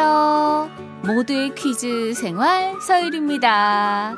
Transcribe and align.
안녕하세요. 0.00 0.70
모두의 1.02 1.54
퀴즈 1.54 2.14
생활 2.14 2.74
서율입니다. 2.80 4.16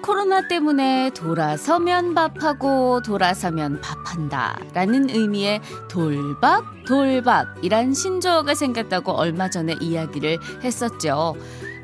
코로나 0.00 0.46
때문에 0.46 1.10
돌아서면 1.10 2.14
밥하고 2.14 3.02
돌아서면 3.02 3.80
밥한다 3.80 4.60
라는 4.74 5.10
의미의 5.10 5.60
돌밥, 5.88 6.62
돌밥이란 6.86 7.94
신조어가 7.94 8.54
생겼다고 8.54 9.10
얼마 9.10 9.50
전에 9.50 9.74
이야기를 9.80 10.38
했었죠. 10.62 11.34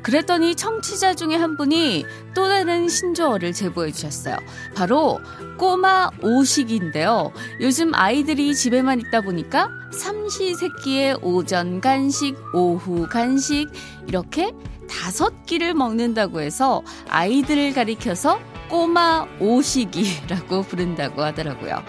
그랬더니 0.01 0.55
청취자 0.55 1.15
중에 1.15 1.35
한 1.35 1.57
분이 1.57 2.05
또 2.33 2.47
다른 2.47 2.87
신조어를 2.87 3.51
제보해 3.51 3.91
주셨어요. 3.91 4.37
바로 4.75 5.19
꼬마 5.57 6.09
오식인데요. 6.21 7.33
요즘 7.59 7.93
아이들이 7.93 8.55
집에만 8.55 9.01
있다 9.01 9.21
보니까 9.21 9.82
삼시세끼의 9.93 11.19
오전 11.21 11.79
간식, 11.79 12.35
오후 12.53 13.07
간식 13.07 13.69
이렇게 14.07 14.51
다섯 14.89 15.45
끼를 15.45 15.73
먹는다고 15.73 16.41
해서 16.41 16.81
아이들을 17.09 17.73
가리켜서 17.73 18.39
꼬마 18.69 19.25
오식이라고 19.39 20.63
부른다고 20.63 21.21
하더라고요. 21.23 21.83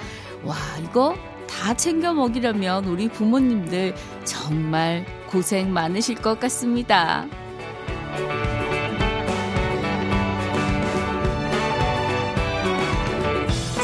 와, 0.44 0.56
이거 0.82 1.14
다 1.48 1.74
챙겨 1.74 2.12
먹이려면 2.12 2.84
우리 2.84 3.08
부모님들 3.08 3.94
정말 4.24 5.06
고생 5.30 5.72
많으실 5.72 6.16
것 6.16 6.38
같습니다. 6.41 7.27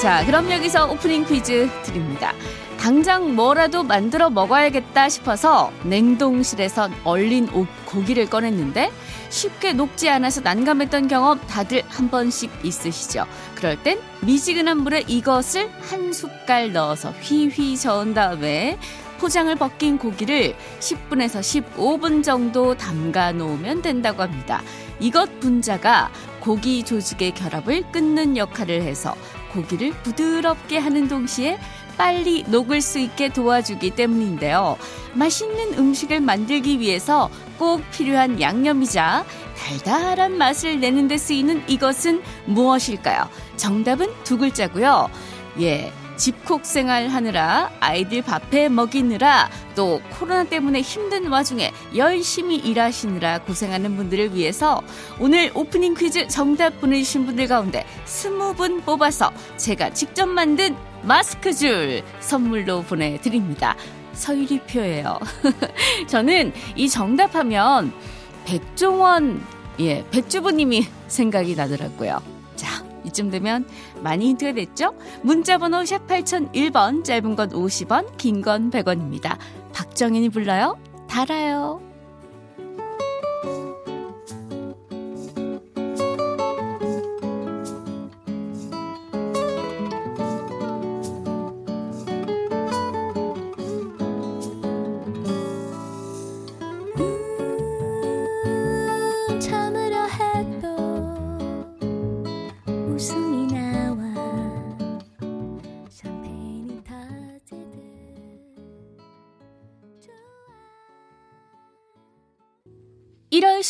자, 0.00 0.24
그럼 0.24 0.50
여기서 0.50 0.90
오프닝 0.90 1.24
퀴즈 1.26 1.68
드립니다. 1.82 2.32
당장 2.80 3.34
뭐라도 3.36 3.82
만들어 3.82 4.30
먹어야겠다 4.30 5.10
싶어서 5.10 5.70
냉동실에서 5.84 6.88
얼린 7.04 7.46
고기를 7.84 8.30
꺼냈는데 8.30 8.90
쉽게 9.28 9.74
녹지 9.74 10.08
않아서 10.08 10.40
난감했던 10.40 11.08
경험 11.08 11.38
다들 11.40 11.82
한 11.88 12.08
번씩 12.08 12.50
있으시죠? 12.64 13.26
그럴 13.54 13.80
땐 13.82 14.00
미지근한 14.22 14.78
물에 14.78 15.04
이것을 15.06 15.70
한 15.90 16.14
숟갈 16.14 16.72
넣어서 16.72 17.10
휘휘 17.10 17.76
저은 17.76 18.14
다음에 18.14 18.78
포장을 19.18 19.54
벗긴 19.56 19.98
고기를 19.98 20.56
10분에서 20.78 21.40
15분 21.74 22.24
정도 22.24 22.74
담가 22.74 23.32
놓으면 23.32 23.82
된다고 23.82 24.22
합니다. 24.22 24.62
이것 25.00 25.38
분자가 25.40 26.10
고기 26.40 26.82
조직의 26.82 27.32
결합을 27.32 27.92
끊는 27.92 28.38
역할을 28.38 28.80
해서 28.80 29.14
고기를 29.52 29.92
부드럽게 30.02 30.78
하는 30.78 31.08
동시에 31.08 31.58
빨리 31.96 32.44
녹을 32.46 32.80
수 32.80 32.98
있게 32.98 33.28
도와주기 33.28 33.90
때문인데요. 33.90 34.76
맛있는 35.14 35.78
음식을 35.78 36.20
만들기 36.20 36.80
위해서 36.80 37.30
꼭 37.58 37.82
필요한 37.90 38.40
양념이자 38.40 39.24
달달한 39.56 40.38
맛을 40.38 40.80
내는 40.80 41.08
데 41.08 41.18
쓰이는 41.18 41.62
이것은 41.68 42.22
무엇일까요? 42.46 43.28
정답은 43.56 44.08
두 44.24 44.38
글자고요. 44.38 45.10
예. 45.60 45.92
집콕 46.20 46.66
생활 46.66 47.08
하느라 47.08 47.70
아이들 47.80 48.20
밥해 48.20 48.68
먹이느라 48.68 49.48
또 49.74 50.02
코로나 50.10 50.44
때문에 50.44 50.82
힘든 50.82 51.28
와중에 51.28 51.72
열심히 51.96 52.56
일하시느라 52.56 53.38
고생하는 53.38 53.96
분들을 53.96 54.34
위해서 54.34 54.82
오늘 55.18 55.50
오프닝 55.54 55.94
퀴즈 55.94 56.28
정답 56.28 56.78
보내주신 56.78 57.24
분들 57.24 57.48
가운데 57.48 57.86
스무 58.04 58.52
분 58.52 58.82
뽑아서 58.82 59.32
제가 59.56 59.94
직접 59.94 60.26
만든 60.26 60.76
마스크 61.02 61.54
줄 61.54 62.02
선물로 62.20 62.82
보내드립니다. 62.82 63.74
서유리표예요. 64.12 65.18
저는 66.06 66.52
이 66.76 66.90
정답하면 66.90 67.94
백종원 68.44 69.42
예 69.80 70.04
백주부님이 70.10 70.86
생각이 71.08 71.54
나더라고요. 71.54 72.20
자 72.56 72.89
이쯤 73.04 73.30
되면 73.30 73.66
많이 74.02 74.26
힌트가 74.28 74.52
됐죠? 74.52 74.94
문자번호 75.22 75.84
샵 75.84 76.06
8001번, 76.06 77.04
짧은 77.04 77.36
건 77.36 77.48
50원, 77.50 78.16
긴 78.16 78.42
건 78.42 78.70
100원입니다. 78.70 79.36
박정현이 79.72 80.28
불러요? 80.30 80.78
달아요. 81.08 81.80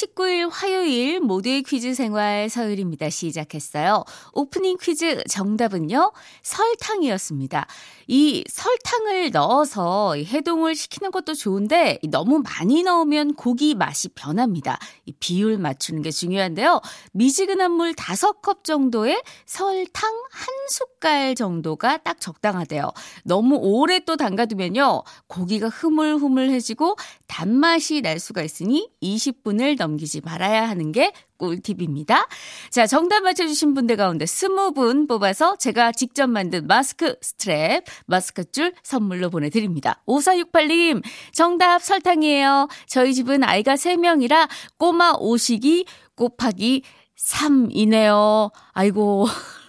19일 0.01 0.49
화요일 0.51 1.21
모두의 1.21 1.63
퀴즈 1.63 1.93
생활 1.95 2.49
서율입니다. 2.49 3.11
시작했어요. 3.11 4.05
오프닝 4.33 4.79
퀴즈 4.81 5.23
정답은요, 5.29 6.13
설탕이었습니다. 6.43 7.67
이 8.13 8.43
설탕을 8.49 9.31
넣어서 9.31 10.17
해동을 10.17 10.75
시키는 10.75 11.13
것도 11.13 11.35
좋은데 11.35 12.01
너무 12.09 12.41
많이 12.41 12.83
넣으면 12.83 13.35
고기 13.35 13.77
맛이 13.77 14.09
변합니다. 14.09 14.81
이 15.07 15.13
비율 15.13 15.59
맞추는 15.59 16.03
게 16.03 16.11
중요한데요. 16.11 16.81
미지근한 17.13 17.71
물 17.71 17.93
5컵 17.93 18.65
정도에 18.65 19.23
설탕 19.47 20.11
한 20.11 20.49
숟갈 20.69 21.37
정도가 21.37 21.99
딱 21.99 22.21
적당하대요. 22.21 22.91
너무 23.23 23.55
오래 23.55 24.01
또 24.01 24.17
담가두면요. 24.17 25.05
고기가 25.29 25.69
흐물흐물해지고 25.69 26.97
단맛이 27.29 28.01
날 28.01 28.19
수가 28.19 28.43
있으니 28.43 28.91
20분을 29.01 29.79
넘기지 29.79 30.21
말아야 30.23 30.69
하는 30.69 30.91
게 30.91 31.13
꿀팁입니다. 31.41 32.27
자, 32.71 32.87
정답 32.87 33.23
맞춰주신 33.23 33.75
분들 33.75 33.97
가운데 33.97 34.27
20분 34.27 35.09
뽑아서 35.09 35.57
제가 35.57 35.93
직접 35.93 36.29
만든 36.29 36.67
마스크 36.67 37.19
스트랩, 37.21 37.85
마스크 38.07 38.45
줄 38.53 38.75
선물로 38.83 39.31
보내드립니다. 39.31 40.03
5468님, 40.07 41.03
정답 41.33 41.83
설탕이에요. 41.83 42.69
저희 42.87 43.15
집은 43.15 43.43
아이가 43.43 43.75
3명이라 43.75 44.49
꼬마 44.77 45.15
오식이 45.19 45.87
곱하기 46.15 46.83
3이네요. 47.17 48.53
아이고. 48.73 49.27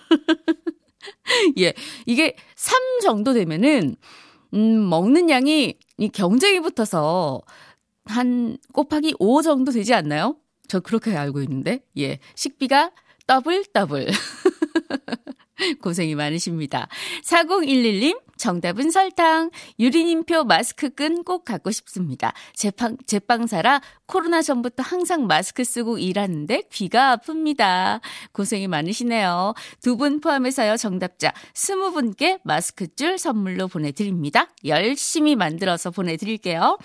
예, 1.58 1.74
이게 2.06 2.36
3 2.56 3.00
정도 3.02 3.34
되면은, 3.34 3.96
음, 4.54 4.90
먹는 4.90 5.30
양이 5.30 5.76
이 5.98 6.10
경쟁이 6.10 6.60
붙어서 6.60 7.42
한 8.06 8.58
곱하기 8.74 9.16
5 9.20 9.42
정도 9.42 9.72
되지 9.72 9.94
않나요? 9.94 10.36
저 10.72 10.80
그렇게 10.80 11.18
알고 11.18 11.42
있는데, 11.42 11.82
예. 11.98 12.20
식비가 12.34 12.92
더블 13.28 13.66
더블. 13.74 14.08
고생이 15.82 16.16
많으십니다. 16.16 16.88
4011님, 17.26 18.18
정답은 18.38 18.90
설탕. 18.90 19.52
유리님표 19.80 20.46
마스크끈 20.46 21.26
꼭 21.26 21.44
갖고 21.44 21.72
싶습니다. 21.72 22.31
제빵, 22.56 22.96
제빵사라 23.06 23.81
코로나 24.06 24.42
전부터 24.42 24.81
항상 24.81 25.28
마스크 25.28 25.66
쓰고 25.66 25.98
일하는데 25.98 26.64
귀가 26.72 27.18
아픕니다. 27.18 28.00
고생이 28.31 28.70
많으시네요. 28.70 29.54
두 29.84 29.98
분 29.98 30.22
포함해서요, 30.22 30.78
정답자 30.78 31.34
20분께 31.54 32.40
마스크줄 32.45 33.18
선물로 33.18 33.68
보내드립니다. 33.68 34.48
열심히 34.63 35.36
만들어서 35.36 35.92
보내드릴게요. 35.92 36.78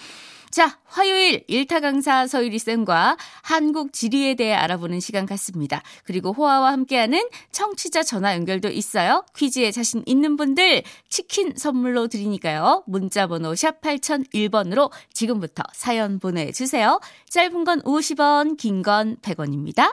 자, 0.51 0.79
화요일 0.85 1.45
일타 1.49 1.81
강사 1.81 2.27
서유리 2.27 2.59
쌤과 2.59 3.17
한국 3.43 3.93
지리에 3.93 4.35
대해 4.35 4.55
알아보는 4.55 5.01
시간 5.01 5.27
같습니다. 5.27 5.83
그리고 6.05 6.33
호화와 6.33 6.73
함께하는 6.73 7.29
청취자 7.53 8.03
전화 8.03 8.35
연결도 8.35 8.69
있어요. 8.69 9.25
퀴즈에 9.37 9.71
자신 9.71 10.03
있는 10.07 10.37
분들 10.37 10.83
치킨 11.09 11.53
선물로 11.57 12.09
드리니까요. 12.09 12.85
문자 12.87 13.27
번호 13.27 13.55
샵 13.55 13.81
8001번으로 13.81 14.91
지금부터 15.13 15.63
사연 15.73 16.19
보내 16.19 16.53
주세요. 16.53 17.01
짧은 17.29 17.65
건 17.65 17.83
50원, 17.83 18.57
긴 18.57 18.83
건 18.83 19.17
100원입니다. 19.23 19.93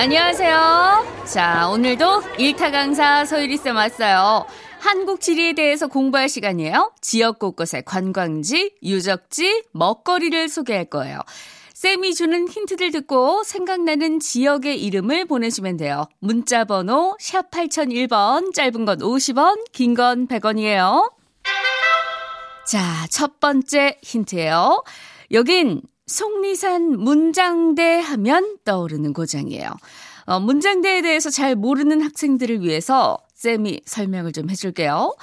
안녕하세요. 0.00 1.26
자, 1.30 1.68
오늘도 1.68 2.22
일타 2.38 2.70
강사 2.70 3.22
서유리 3.26 3.58
쌤 3.58 3.76
왔어요. 3.76 4.46
한국 4.78 5.20
지리에 5.20 5.52
대해서 5.52 5.88
공부할 5.88 6.26
시간이에요. 6.30 6.92
지역 7.02 7.38
곳곳의 7.38 7.82
관광지, 7.84 8.72
유적지, 8.82 9.64
먹거리를 9.72 10.48
소개할 10.48 10.86
거예요. 10.86 11.18
쌤이 11.74 12.14
주는 12.14 12.48
힌트들 12.48 12.92
듣고 12.92 13.44
생각나는 13.44 14.20
지역의 14.20 14.82
이름을 14.82 15.26
보내주면 15.26 15.76
돼요. 15.76 16.06
문자 16.18 16.64
번호 16.64 17.14
샵 17.20 17.50
8001번, 17.50 18.54
짧은 18.54 18.86
건 18.86 19.00
50원, 19.00 19.70
긴 19.72 19.92
건 19.94 20.26
100원이에요. 20.28 21.12
자, 22.66 23.06
첫 23.10 23.38
번째 23.38 23.98
힌트예요. 24.02 24.82
여긴 25.32 25.82
속리산 26.10 26.98
문장대 26.98 28.00
하면 28.00 28.58
떠오르는 28.64 29.12
고장이에요. 29.12 29.70
어, 30.26 30.40
문장대에 30.40 31.02
대해서 31.02 31.30
잘 31.30 31.54
모르는 31.54 32.02
학생들을 32.02 32.62
위해서 32.62 33.18
쌤이 33.34 33.82
설명을 33.86 34.32
좀 34.32 34.50
해줄게요. 34.50 35.14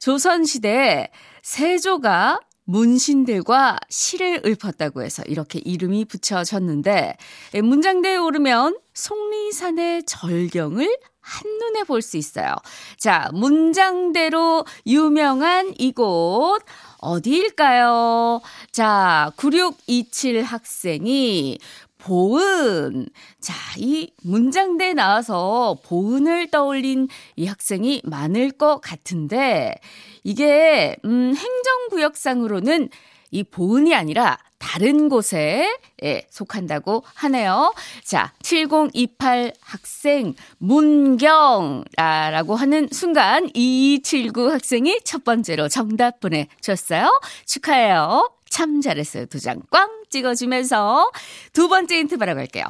조선시대에 0.00 1.08
세조가 1.42 2.40
문신들과 2.64 3.78
시를 3.88 4.42
읊었다고 4.44 5.02
해서 5.02 5.22
이렇게 5.26 5.60
이름이 5.64 6.04
붙여졌는데 6.06 7.16
예, 7.54 7.60
문장대에 7.60 8.16
오르면 8.16 8.78
속리산의 8.94 10.04
절경을 10.06 10.96
한눈에 11.20 11.84
볼 11.84 12.02
수 12.02 12.16
있어요. 12.16 12.56
자, 12.98 13.30
문장대로 13.32 14.64
유명한 14.86 15.72
이곳 15.78 16.60
어디일까요? 17.02 18.40
자, 18.70 19.32
9627 19.36 20.42
학생이 20.42 21.58
보은. 21.98 23.08
자, 23.40 23.54
이 23.76 24.12
문장대에 24.22 24.94
나와서 24.94 25.78
보은을 25.84 26.50
떠올린 26.50 27.08
이 27.36 27.46
학생이 27.46 28.02
많을 28.04 28.52
것 28.52 28.80
같은데, 28.80 29.74
이게, 30.22 30.96
음, 31.04 31.34
행정구역상으로는 31.36 32.88
이 33.32 33.42
보은이 33.42 33.94
아니라 33.94 34.38
다른 34.62 35.08
곳에 35.08 35.76
예, 36.04 36.24
속한다고 36.30 37.02
하네요. 37.14 37.74
자, 38.04 38.32
7028 38.42 39.52
학생 39.60 40.34
문경라고 40.58 42.54
하는 42.54 42.88
순간 42.92 43.50
2279 43.54 44.52
학생이 44.52 45.00
첫 45.04 45.24
번째로 45.24 45.68
정답 45.68 46.20
보내줬어요. 46.20 47.20
축하해요. 47.44 48.30
참 48.48 48.80
잘했어요. 48.80 49.26
두 49.26 49.38
장 49.40 49.62
꽝 49.70 49.90
찍어주면서 50.10 51.10
두 51.52 51.68
번째 51.68 51.98
힌트 51.98 52.16
바라갈게요. 52.18 52.64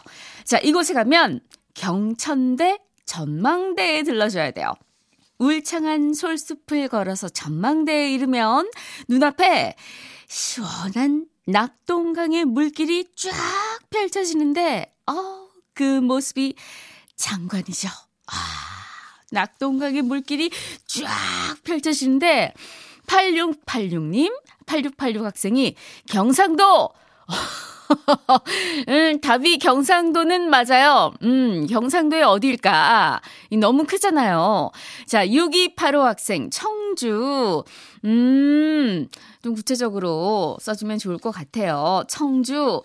자, 0.45 0.59
이곳에 0.59 0.95
가면 0.95 1.41
경천대 1.75 2.79
전망대에 3.05 4.03
들러줘야 4.05 4.53
돼요. 4.53 4.73
울창한 5.39 6.15
솔숲을 6.15 6.89
걸어서 6.89 7.29
전망대에 7.29 8.13
이르면 8.15 8.71
눈앞에 9.09 9.75
시원한 10.29 11.27
낙동강의 11.47 12.45
물길이 12.45 13.07
쫙 13.17 13.31
펼쳐지는데, 13.91 14.95
어, 15.07 15.49
그 15.75 15.83
모습이 16.01 16.55
장관이죠. 17.17 17.89
아, 17.89 18.35
낙동강의 19.33 20.03
물길이 20.03 20.51
쫙 20.87 21.09
펼쳐지는데, 21.65 22.55
8686님, 23.07 24.33
8686 24.67 25.25
학생이 25.25 25.75
경상도! 26.09 26.91
음, 28.89 29.21
답이 29.21 29.59
경상도는 29.59 30.49
맞아요. 30.51 31.13
음, 31.23 31.67
경상도의 31.67 32.23
어디일까? 32.23 33.21
너무 33.59 33.85
크잖아요. 33.85 34.71
자, 35.07 35.29
6285 35.29 36.03
학생, 36.03 36.51
청주. 36.51 37.65
음, 38.05 39.09
좀 39.43 39.55
구체적으로 39.55 40.57
써주면 40.61 40.99
좋을 40.99 41.19
것 41.19 41.31
같아요. 41.31 42.05
청주. 42.09 42.83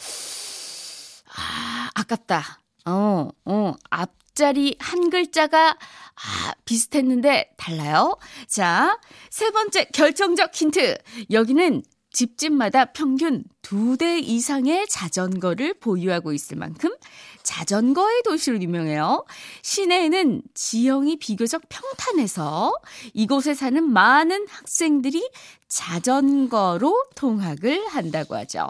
아, 1.35 1.89
아깝다. 1.95 2.59
어, 2.85 3.29
어, 3.45 3.73
앞자리 3.89 4.75
한 4.79 5.09
글자가 5.09 5.71
아, 5.71 6.53
비슷했는데 6.65 7.51
달라요. 7.57 8.17
자, 8.47 8.97
세 9.29 9.51
번째 9.51 9.85
결정적 9.93 10.53
힌트. 10.53 10.97
여기는 11.31 11.83
집집마다 12.11 12.85
평균 12.85 13.43
두 13.61 13.97
대 13.97 14.19
이상의 14.19 14.87
자전거를 14.87 15.75
보유하고 15.75 16.33
있을 16.33 16.57
만큼 16.57 16.91
자전거의 17.43 18.23
도시로 18.23 18.61
유명해요. 18.61 19.25
시내에는 19.61 20.41
지형이 20.53 21.17
비교적 21.17 21.63
평탄해서 21.69 22.73
이곳에 23.13 23.53
사는 23.53 23.83
많은 23.83 24.47
학생들이 24.49 25.29
자전거로 25.67 27.05
통학을 27.15 27.87
한다고 27.87 28.35
하죠. 28.35 28.69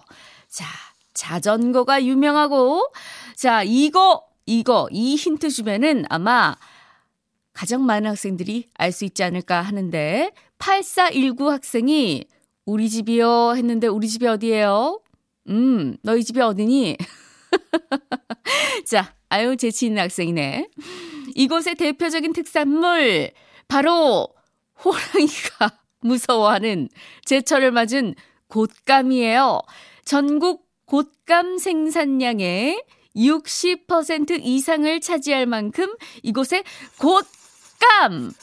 자, 0.50 0.66
자전거가 1.14 2.04
유명하고, 2.06 2.92
자, 3.36 3.64
이거, 3.64 4.24
이거, 4.46 4.88
이 4.92 5.16
힌트 5.16 5.50
주변은 5.50 6.06
아마 6.10 6.56
가장 7.54 7.86
많은 7.86 8.12
학생들이 8.12 8.70
알 8.76 8.92
수 8.92 9.04
있지 9.06 9.24
않을까 9.24 9.62
하는데, 9.62 10.32
8419 10.60 11.52
학생이 11.52 12.26
우리 12.68 12.90
집이요 12.90 13.54
했는데 13.56 13.88
우리 13.88 14.10
집이 14.10 14.28
어디예요? 14.28 15.02
음, 15.48 15.96
너희 16.04 16.22
집이 16.22 16.42
어디니? 16.42 16.98
자, 18.86 19.16
아유 19.30 19.56
재치 19.56 19.86
있는 19.86 20.04
학생이네. 20.04 20.68
이곳의 21.34 21.76
대표적인 21.76 22.34
특산물 22.34 23.32
바로 23.70 24.28
호랑이가 24.84 25.80
무서워하는 26.04 26.90
제철을 27.24 27.72
맞은 27.72 28.16
곶감이에요. 28.50 29.62
전국 30.04 30.68
곶감 30.88 31.60
생산량의 31.60 32.84
60% 33.16 34.42
이상을 34.44 35.00
차지할 35.00 35.46
만큼 35.46 35.96
이곳에 36.22 36.64
곶감 37.00 38.34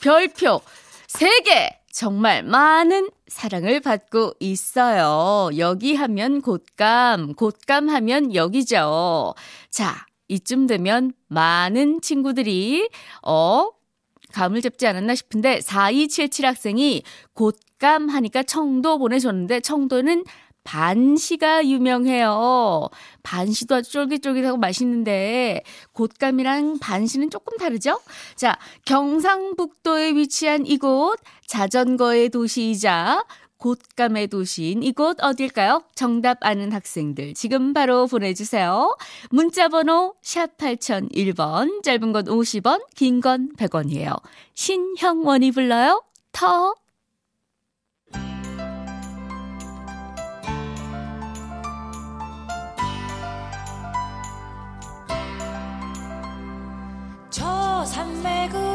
별표 0.00 0.62
3개 1.06 1.78
정말 1.98 2.44
많은 2.44 3.10
사랑을 3.26 3.80
받고 3.80 4.34
있어요. 4.38 5.50
여기 5.58 5.96
하면 5.96 6.40
곶감, 6.42 7.34
곶감 7.34 7.88
하면 7.88 8.36
여기죠. 8.36 9.34
자, 9.68 10.06
이쯤 10.28 10.68
되면 10.68 11.12
많은 11.26 12.00
친구들이, 12.00 12.88
어, 13.26 13.70
감을 14.32 14.60
잡지 14.60 14.86
않았나 14.86 15.16
싶은데, 15.16 15.60
4277 15.60 16.46
학생이 16.46 17.02
곶감 17.34 18.10
하니까 18.10 18.44
청도 18.44 18.98
보내줬는데, 18.98 19.58
청도는 19.58 20.22
반시가 20.68 21.66
유명해요. 21.66 22.90
반시도 23.22 23.76
아주 23.76 23.90
쫄깃쫄깃하고 23.90 24.58
맛있는데 24.58 25.62
곶감이랑 25.94 26.78
반시는 26.78 27.30
조금 27.30 27.56
다르죠? 27.56 27.98
자, 28.36 28.58
경상북도에 28.84 30.14
위치한 30.14 30.66
이곳 30.66 31.16
자전거의 31.46 32.28
도시이자 32.28 33.24
곶감의 33.56 34.26
도시인 34.28 34.82
이곳 34.82 35.16
어딜까요? 35.24 35.84
정답 35.94 36.36
아는 36.42 36.70
학생들 36.70 37.32
지금 37.32 37.72
바로 37.72 38.06
보내주세요. 38.06 38.94
문자번호 39.30 40.16
샵 40.20 40.58
8001번 40.58 41.82
짧은 41.82 42.12
건 42.12 42.24
50원 42.26 42.82
긴 42.94 43.22
건 43.22 43.52
100원이에요. 43.56 44.20
신형원이 44.54 45.50
불러요. 45.52 46.02
터 46.30 46.74
산맥은 57.88 58.67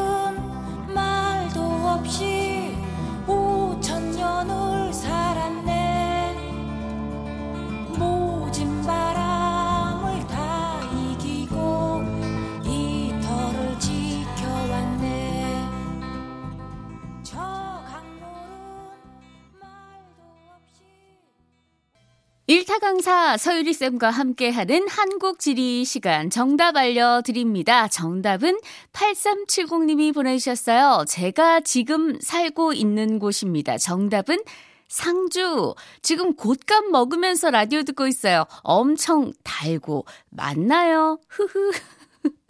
강사 22.83 23.37
서유리 23.37 23.71
쌤과 23.71 24.09
함께하는 24.09 24.89
한국 24.89 25.39
지리 25.39 25.85
시간 25.85 26.29
정답 26.29 26.75
알려드립니다. 26.75 27.87
정답은 27.87 28.59
8370님이 28.91 30.13
보내주셨어요. 30.13 31.05
제가 31.07 31.61
지금 31.61 32.19
살고 32.19 32.73
있는 32.73 33.19
곳입니다. 33.19 33.77
정답은 33.77 34.43
상주. 34.89 35.75
지금 36.01 36.35
곶감 36.35 36.91
먹으면서 36.91 37.51
라디오 37.51 37.83
듣고 37.83 38.05
있어요. 38.05 38.43
엄청 38.63 39.31
달고 39.45 40.05
맞나요? 40.29 41.19
흐흐. 41.29 41.71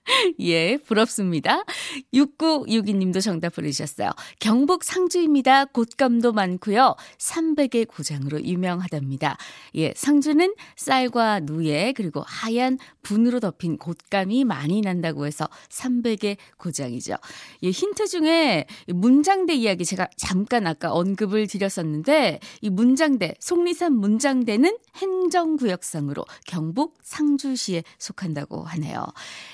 예, 0.40 0.78
부럽습니다. 0.78 1.64
6962님도 2.14 3.22
정답 3.22 3.56
보내주셨어요. 3.56 4.10
경북 4.40 4.84
상주입니다. 4.84 5.66
곶감도 5.66 6.34
많고요. 6.34 6.96
300의 7.18 7.88
고장으로 7.88 8.44
유명하답니다. 8.44 9.38
예, 9.76 9.94
상주는 9.96 10.54
쌀과 10.76 11.42
누에 11.42 11.94
그리고 11.94 12.24
하얀 12.26 12.78
분으로 13.02 13.40
덮인 13.40 13.78
곶감이 13.78 14.44
많이 14.44 14.82
난다고 14.82 15.26
해서 15.26 15.48
300의 15.70 16.38
고장이죠. 16.58 17.16
예, 17.64 17.70
힌트 17.70 18.08
중에 18.08 18.66
문장대 18.88 19.54
이야기 19.54 19.86
제가 19.86 20.10
잠깐 20.18 20.68
아까 20.68 20.92
언급을 20.92 21.48
드렸었는데 21.48 22.40
이 22.62 22.70
문장대, 22.70 23.36
속리산 23.40 23.94
문장대는 23.94 24.78
행정구역상으로 24.96 26.26
경북 26.46 26.98
상주시에 27.02 27.84
속한다고 27.98 28.64
하네요. 28.64 29.06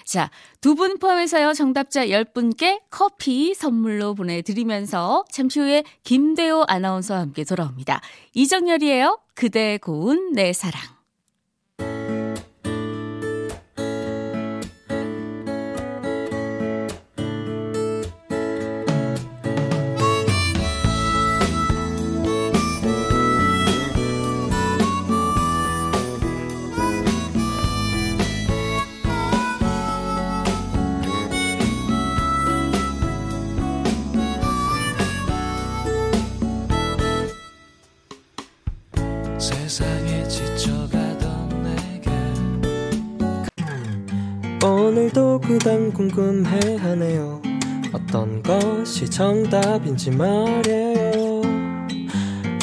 자, 0.05 0.31
두 0.61 0.75
분 0.75 0.97
포함해서요, 0.99 1.53
정답자 1.53 2.05
10분께 2.07 2.81
커피 2.89 3.53
선물로 3.53 4.13
보내드리면서 4.15 5.25
잠시 5.31 5.59
후에 5.59 5.83
김대호 6.03 6.65
아나운서와 6.67 7.21
함께 7.21 7.43
돌아옵니다. 7.43 8.01
이정열이에요. 8.33 9.19
그대 9.35 9.77
고운 9.77 10.33
내 10.33 10.51
사랑. 10.51 10.98
그단 45.59 45.91
궁금해하네요 45.91 47.41
어떤 47.91 48.41
것이 48.41 49.09
정답인지 49.09 50.09
말이에요 50.11 51.41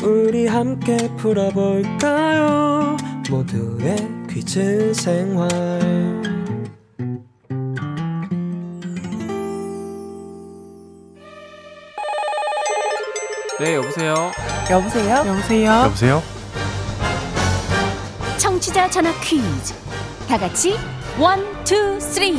우리 0.02 0.46
함께 0.46 0.96
풀어볼까요 1.18 2.96
모두의 3.28 3.96
퀴즈 4.30 4.94
생활 4.94 5.46
네, 13.58 13.74
여보세요. 13.74 14.14
여보세요? 14.70 15.16
여보세요 15.26 15.70
여보세요? 15.84 16.22
청취자 18.38 18.88
전화 18.88 19.12
퀴즈. 19.20 19.74
다 20.28 20.38
같이 20.38 20.76
one, 21.18 21.55
two, 21.66 21.98
three. 21.98 22.36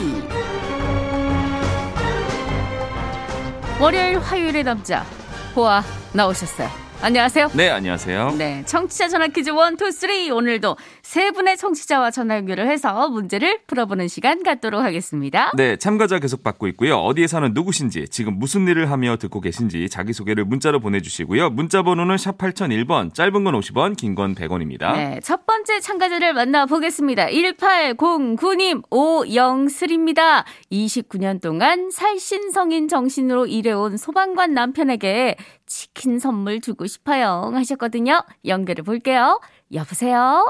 월요일, 3.78 4.20
화요일의 4.20 4.64
남자 4.64 5.06
보아 5.54 5.84
나오셨어요. 6.14 6.70
안녕하세요. 7.02 7.52
네, 7.54 7.70
안녕하세요. 7.70 8.36
네, 8.38 8.64
청취자 8.66 9.10
전화 9.10 9.28
퀴즈 9.28 9.50
one, 9.50 9.76
two, 9.76 9.92
three. 9.92 10.32
오늘도 10.32 10.78
세 11.08 11.32
분의 11.32 11.56
청취자와 11.56 12.12
전화 12.12 12.36
연결을 12.36 12.70
해서 12.70 13.08
문제를 13.08 13.60
풀어보는 13.66 14.10
시간 14.10 14.44
갖도록 14.44 14.82
하겠습니다. 14.84 15.54
네, 15.56 15.78
참가자 15.78 16.20
계속 16.20 16.44
받고 16.44 16.68
있고요. 16.68 16.98
어디에 16.98 17.28
사는 17.28 17.50
누구신지, 17.54 18.10
지금 18.10 18.38
무슨 18.38 18.68
일을 18.68 18.92
하며 18.92 19.16
듣고 19.16 19.40
계신지 19.40 19.88
자기소개를 19.88 20.44
문자로 20.44 20.82
보내주시고요. 20.82 21.52
문자 21.52 21.82
번호는 21.82 22.18
샵 22.18 22.38
8001번, 22.38 23.14
짧은 23.14 23.42
건 23.46 23.54
50원, 23.54 23.96
긴 23.96 24.16
건 24.16 24.36
100원입니다. 24.36 24.98
네, 24.98 25.22
첫 25.24 25.46
번째 25.46 25.80
참가자를 25.80 26.34
만나보겠습니다. 26.34 27.28
1809님, 27.28 28.84
오영슬입니다. 28.92 30.44
29년 30.70 31.40
동안 31.40 31.90
살신성인 31.90 32.90
정신으로 32.90 33.48
일해온 33.48 33.96
소방관 33.96 34.54
남편에게 34.54 35.38
치킨 35.68 36.20
선물 36.20 36.60
주고 36.60 36.86
싶어요. 36.86 37.50
하셨거든요. 37.54 38.24
연결해 38.46 38.82
볼게요. 38.82 39.40
여보세요? 39.72 40.44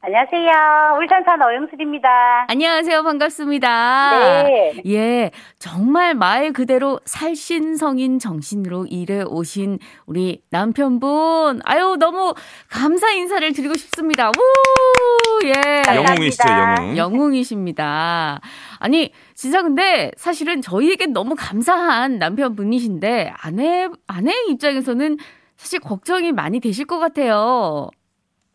안녕하세요. 0.00 0.96
울산산 1.00 1.42
어영슬입니다. 1.42 2.46
안녕하세요. 2.48 3.02
반갑습니다. 3.02 4.44
네. 4.44 4.74
예, 4.86 5.30
정말 5.58 6.14
말 6.14 6.52
그대로 6.52 7.00
살신성인 7.04 8.20
정신으로 8.20 8.86
일해 8.86 9.22
오신 9.26 9.80
우리 10.06 10.40
남편분. 10.50 11.62
아유, 11.64 11.96
너무 11.98 12.32
감사 12.70 13.10
인사를 13.10 13.52
드리고 13.52 13.74
싶습니다. 13.74 14.28
우! 14.30 15.46
예. 15.46 15.82
영웅이시죠, 15.92 16.48
영웅. 16.48 16.96
영웅이십니다. 16.96 18.40
아니, 18.78 19.12
진짜 19.34 19.62
근데 19.62 20.12
사실은 20.16 20.62
저희에겐 20.62 21.12
너무 21.12 21.34
감사한 21.36 22.18
남편분이신데 22.18 23.32
아내, 23.36 23.88
아내 24.06 24.32
입장에서는 24.48 25.16
사실 25.56 25.80
걱정이 25.80 26.30
많이 26.30 26.60
되실 26.60 26.84
것 26.86 27.00
같아요. 27.00 27.90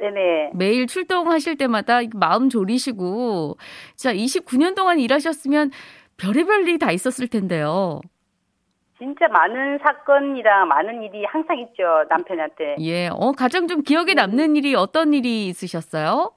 네네. 0.04 0.52
매일 0.54 0.86
출동하실 0.86 1.58
때마다 1.58 2.00
마음 2.14 2.50
졸이시고, 2.50 3.58
자, 3.96 4.14
29년 4.14 4.76
동안 4.76 5.00
일하셨으면 5.00 5.72
별의별 6.18 6.64
일이 6.68 6.78
다 6.78 6.92
있었을 6.92 7.28
텐데요. 7.28 8.02
진짜 8.98 9.28
많은 9.30 9.80
사건이랑 9.80 10.68
많은 10.68 11.04
일이 11.04 11.26
항상 11.26 11.58
있죠, 11.60 11.84
남편한테. 12.10 12.76
예, 12.80 13.08
어, 13.08 13.32
가장 13.32 13.68
좀 13.68 13.82
기억에 13.82 14.14
남는 14.14 14.56
일이 14.58 14.76
어떤 14.76 15.14
일이 15.14 15.48
있으셨어요? 15.48 16.32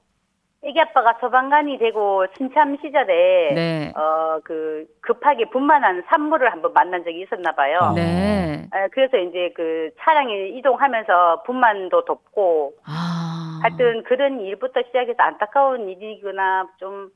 애기 0.63 0.81
아빠가 0.81 1.15
소방관이 1.19 1.77
되고 1.77 2.25
신참 2.35 2.77
시절에 2.77 3.53
네. 3.53 3.93
어그 3.95 4.87
급하게 5.01 5.45
분만한 5.45 6.03
산모를 6.07 6.51
한번 6.51 6.73
만난 6.73 7.03
적이 7.03 7.21
있었나 7.21 7.51
봐요. 7.51 7.93
네. 7.95 8.67
아, 8.71 8.87
그래서 8.91 9.17
이제 9.17 9.53
그 9.55 9.91
차량이 9.99 10.57
이동하면서 10.57 11.43
분만도 11.43 12.05
돕고 12.05 12.73
아. 12.85 13.59
하여튼 13.61 14.03
그런 14.03 14.41
일부터 14.41 14.81
시작해서 14.83 15.21
안타까운 15.21 15.89
일이거나 15.89 16.67
좀 16.79 17.11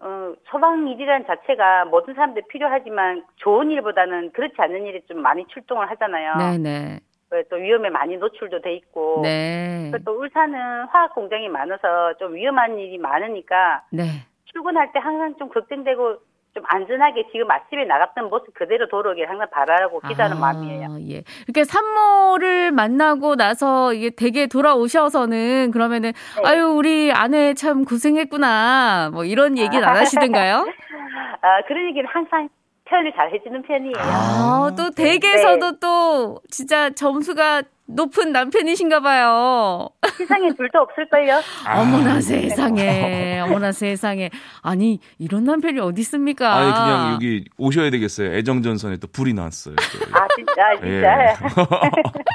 어, 0.00 0.32
소방 0.50 0.86
일이라는 0.88 1.26
자체가 1.26 1.86
모든 1.86 2.14
사람들 2.14 2.42
필요하지만 2.48 3.24
좋은 3.36 3.70
일보다는 3.70 4.30
그렇지 4.32 4.54
않은 4.56 4.86
일에 4.86 5.00
좀 5.08 5.20
많이 5.22 5.44
출동을 5.48 5.90
하잖아요. 5.90 6.36
네네. 6.36 7.00
그또 7.28 7.56
위험에 7.56 7.90
많이 7.90 8.16
노출도 8.16 8.60
돼 8.60 8.74
있고. 8.74 9.20
네. 9.22 9.92
또 10.04 10.12
울산은 10.12 10.86
화학 10.90 11.14
공장이 11.14 11.48
많아서 11.48 12.14
좀 12.18 12.34
위험한 12.34 12.78
일이 12.78 12.98
많으니까 12.98 13.82
네. 13.90 14.04
출근할 14.46 14.92
때 14.92 14.98
항상 14.98 15.34
좀 15.38 15.48
걱정되고 15.50 16.16
좀 16.54 16.64
안전하게 16.66 17.28
지금 17.30 17.50
아침에 17.50 17.84
나갔던 17.84 18.30
모습 18.30 18.54
그대로 18.54 18.88
돌아오길 18.88 19.28
항상 19.28 19.48
바라고 19.50 20.00
기다는 20.00 20.38
아, 20.38 20.40
마음이에요. 20.40 20.96
예. 21.10 21.22
이렇게 21.46 21.64
산모를 21.64 22.72
만나고 22.72 23.36
나서 23.36 23.92
이게 23.92 24.10
댁에 24.10 24.46
돌아오셔서는 24.46 25.70
그러면은 25.70 26.12
네. 26.12 26.48
아유 26.48 26.64
우리 26.68 27.12
아내 27.12 27.52
참 27.52 27.84
고생했구나 27.84 29.10
뭐 29.12 29.24
이런 29.24 29.58
얘기는 29.58 29.84
안 29.86 29.96
하시던가요? 29.96 30.66
아, 31.42 31.62
그런 31.66 31.86
얘기는 31.88 32.08
항상 32.08 32.48
표현을 32.88 33.12
잘 33.14 33.32
해주는 33.32 33.62
편이에요. 33.62 33.94
아, 33.98 34.70
또 34.76 34.90
댁에서도 34.90 35.78
또 35.78 36.40
진짜 36.50 36.90
점수가 36.90 37.62
높은 37.90 38.32
남편이신가 38.32 39.00
봐요. 39.00 39.88
세상에 40.18 40.50
둘도 40.54 40.78
없을걸요? 40.80 41.40
어머나 41.74 42.20
세상에. 42.20 43.40
어머나 43.48 43.72
세상에. 43.72 44.28
아니, 44.60 45.00
이런 45.18 45.44
남편이 45.44 45.80
어디 45.80 46.02
있습니까? 46.02 46.54
아니, 46.54 46.70
그냥 46.70 47.12
여기 47.14 47.44
오셔야 47.56 47.90
되겠어요. 47.90 48.34
애정전선에 48.34 48.98
또 48.98 49.08
불이 49.08 49.32
났어요. 49.32 49.74
또. 49.76 50.04
아, 50.12 50.26
진짜, 50.36 50.62
진짜. 50.82 51.36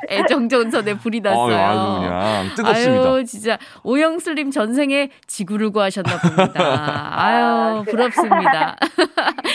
애정전선에 0.09 0.97
불이 0.97 1.21
났어요. 1.21 1.55
아유, 1.55 1.63
아주 1.79 1.99
그냥 2.01 2.49
뜨겁습니다. 2.55 3.09
아유, 3.11 3.25
진짜 3.25 3.57
오영슬님 3.83 4.49
전생에 4.49 5.09
지구를 5.27 5.69
구하셨나 5.71 6.17
봅니다. 6.19 7.11
아유, 7.15 7.43
아, 7.45 7.83
그- 7.85 7.91
부럽습니다. 7.91 8.75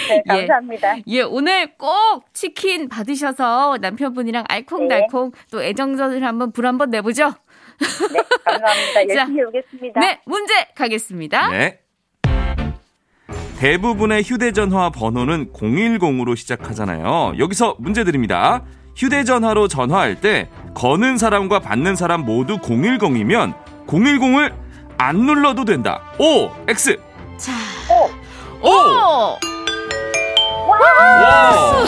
네, 0.09 0.23
예. 0.27 0.47
감사합니다. 0.47 0.97
예, 1.09 1.23
오늘 1.23 1.73
꼭 1.77 1.89
치킨 2.33 2.89
받으셔서 2.89 3.79
남편분이랑 3.81 4.45
알콩달콩 4.49 5.33
네. 5.33 5.39
또 5.51 5.63
애정 5.63 5.88
전을 5.97 6.25
한번 6.25 6.53
불 6.53 6.67
한번 6.67 6.91
내보죠. 6.91 7.33
네, 7.79 8.21
감사합니다. 8.45 8.93
자, 9.15 9.21
열심히 9.21 9.43
오겠습니다. 9.45 10.01
네, 10.01 10.21
문제 10.27 10.55
가겠습니다. 10.75 11.49
네. 11.49 11.81
대부분의 13.59 14.23
휴대전화 14.23 14.91
번호는 14.91 15.53
010으로 15.53 16.37
시작하잖아요. 16.37 17.35
여기서 17.39 17.77
문제 17.79 18.05
드립니다. 18.05 18.63
휴대전화로 18.97 19.69
전화할 19.69 20.21
때 20.21 20.49
거는 20.75 21.19
사람과 21.19 21.59
받는 21.61 21.97
사람 21.97 22.25
모두 22.25 22.59
010이면 22.59 23.55
010을 23.87 24.53
안 24.97 25.17
눌러도 25.17 25.65
된다. 25.65 26.03
O, 26.19 26.51
X. 26.69 26.99
자, 27.37 27.53
O. 27.91 28.11
오! 28.61 29.39
와. 30.69 31.85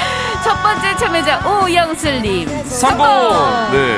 첫 0.42 0.62
번째 0.62 0.96
참여자 0.96 1.40
오영슬님. 1.46 2.48
성공! 2.64 3.06
네. 3.72 3.96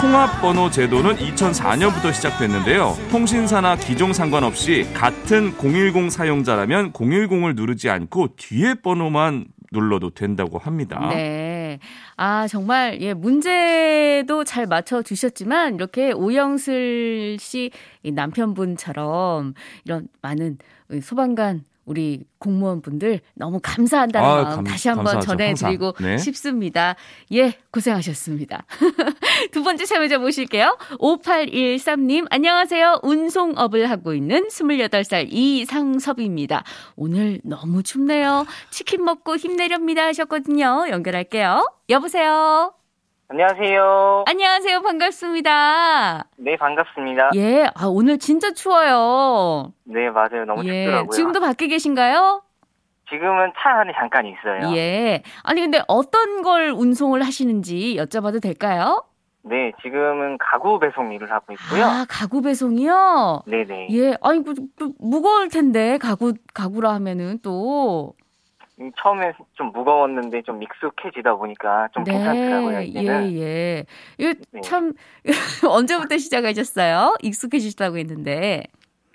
통합번호 0.00 0.70
제도는 0.70 1.16
2004년부터 1.16 2.12
시작됐는데요. 2.14 2.96
통신사나 3.10 3.76
기종 3.76 4.12
상관없이 4.12 4.88
같은 4.94 5.52
010 5.58 6.10
사용자라면 6.10 6.92
010을 6.92 7.54
누르지 7.54 7.90
않고 7.90 8.36
뒤에 8.36 8.74
번호만 8.74 9.46
눌러도 9.72 10.10
된다고 10.10 10.58
합니다. 10.58 11.08
네. 11.10 11.78
아, 12.16 12.48
정말, 12.48 12.98
예, 13.00 13.14
문제도 13.14 14.44
잘 14.44 14.66
맞춰주셨지만, 14.66 15.74
이렇게 15.76 16.12
오영슬 16.12 17.36
씨이 17.38 17.70
남편분처럼 18.12 19.54
이런 19.84 20.08
많은 20.22 20.58
소방관 21.02 21.64
우리 21.90 22.22
공무원분들 22.38 23.18
너무 23.34 23.58
감사한다는 23.60 24.28
아, 24.28 24.34
마음 24.44 24.54
감- 24.54 24.64
다시 24.64 24.88
한번 24.88 25.20
전해드리고. 25.20 25.94
네. 26.00 26.18
싶습니다. 26.18 26.94
예, 27.32 27.54
고생하셨습니다. 27.72 28.64
두 29.50 29.64
번째 29.64 29.84
참여자 29.86 30.18
모실게요. 30.18 30.78
5813님, 31.00 32.28
안녕하세요. 32.30 33.00
운송업을 33.02 33.90
하고 33.90 34.14
있는 34.14 34.46
28살 34.46 35.26
이상섭입니다. 35.32 36.62
오늘 36.94 37.40
너무 37.42 37.82
춥네요. 37.82 38.46
치킨 38.70 39.04
먹고 39.04 39.34
힘내렵니다 39.36 40.06
하셨거든요. 40.06 40.86
연결할게요. 40.90 41.68
여보세요. 41.88 42.72
안녕하세요. 43.40 44.24
안녕하세요. 44.26 44.82
반갑습니다. 44.82 46.24
네, 46.36 46.56
반갑습니다. 46.56 47.30
예, 47.36 47.70
아, 47.76 47.86
오늘 47.86 48.18
진짜 48.18 48.52
추워요. 48.52 49.72
네, 49.84 50.10
맞아요. 50.10 50.44
너무 50.46 50.64
예, 50.64 50.84
춥더라고요. 50.84 51.10
지금도 51.10 51.38
밖에 51.38 51.68
계신가요? 51.68 52.42
지금은 53.08 53.52
차 53.56 53.70
안에 53.82 53.92
잠깐 53.96 54.26
있어요. 54.26 54.74
예. 54.76 55.22
아니, 55.44 55.60
근데 55.60 55.80
어떤 55.86 56.42
걸 56.42 56.70
운송을 56.70 57.22
하시는지 57.22 57.94
여쭤봐도 58.00 58.42
될까요? 58.42 59.04
네, 59.42 59.70
지금은 59.80 60.36
가구 60.38 60.80
배송 60.80 61.12
일을 61.12 61.30
하고 61.30 61.52
있고요. 61.52 61.84
아, 61.84 62.06
가구 62.08 62.42
배송이요? 62.42 63.44
네네. 63.46 63.88
예, 63.92 64.16
아니, 64.22 64.42
그, 64.42 64.54
그 64.76 64.90
무거울 64.98 65.48
텐데, 65.48 65.98
가구, 65.98 66.34
가구라 66.52 66.92
하면은 66.94 67.38
또. 67.44 68.14
음, 68.80 68.90
처음에 68.96 69.32
좀 69.54 69.72
무거웠는데 69.72 70.42
좀 70.42 70.62
익숙해지다 70.62 71.34
보니까 71.34 71.88
좀 71.92 72.02
괜찮더라고요. 72.02 72.80
이제는. 72.80 73.32
예, 73.34 73.40
예. 73.40 73.84
이거 74.16 74.34
네. 74.52 74.60
참, 74.62 74.92
언제부터 75.68 76.16
시작하셨어요? 76.16 77.16
익숙해지셨다고 77.22 77.98
했는데. 77.98 78.64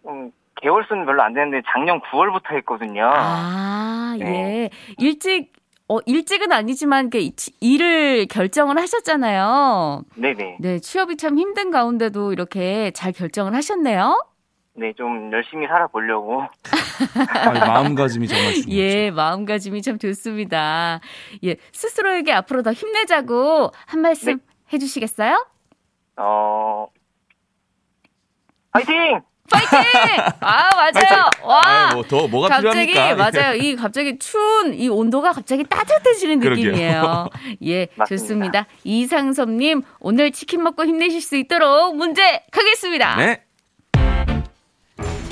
음, 0.08 0.32
개월 0.62 0.86
수는 0.88 1.06
별로 1.06 1.24
안 1.24 1.34
되는데 1.34 1.64
작년 1.74 2.00
9월부터 2.02 2.52
했거든요. 2.58 3.10
아, 3.12 4.16
네. 4.20 4.26
예. 4.26 4.70
일찍, 5.00 5.52
어, 5.88 5.98
일찍은 6.06 6.52
아니지만, 6.52 7.10
그, 7.10 7.28
일을 7.60 8.28
결정을 8.28 8.78
하셨잖아요. 8.78 10.04
네네. 10.16 10.58
네, 10.60 10.80
취업이 10.80 11.18
참 11.18 11.40
힘든 11.40 11.72
가운데도 11.72 12.34
이렇게 12.34 12.92
잘 12.92 13.12
결정을 13.12 13.56
하셨네요. 13.56 14.24
네, 14.78 14.92
좀 14.98 15.32
열심히 15.32 15.68
살아보려고. 15.68 16.44
아니, 17.30 17.60
마음가짐이 17.60 18.28
정말 18.28 18.54
중요하죠. 18.54 18.72
예, 18.72 19.10
마음가짐이 19.12 19.82
참 19.82 19.98
좋습니다. 19.98 21.00
예, 21.46 21.56
스스로에게 21.72 22.34
앞으로 22.34 22.62
더 22.62 22.74
힘내자고 22.74 23.72
한 23.86 24.02
말씀 24.02 24.34
네. 24.38 24.44
해주시겠어요? 24.74 25.46
어, 26.18 26.88
파이팅! 28.72 29.22
파이팅! 29.50 29.80
아, 30.42 30.70
맞아요. 30.76 31.30
와. 31.44 31.62
아, 31.64 31.94
뭐더 31.94 32.28
뭐가 32.28 32.50
갑자기 32.50 32.88
필요합니까? 32.88 33.32
맞아요. 33.32 33.56
이 33.56 33.76
갑자기 33.78 34.20
추운 34.20 34.74
이 34.74 34.90
온도가 34.90 35.32
갑자기 35.32 35.64
따뜻해지는. 35.64 36.40
느낌이에요. 36.40 37.30
예, 37.64 37.88
맞습니다. 37.96 38.06
좋습니다. 38.06 38.66
이상섭님 38.84 39.84
오늘 40.00 40.32
치킨 40.32 40.64
먹고 40.64 40.84
힘내실 40.86 41.22
수 41.22 41.38
있도록 41.38 41.96
문제 41.96 42.42
가겠습니다. 42.52 43.16
네. 43.18 43.45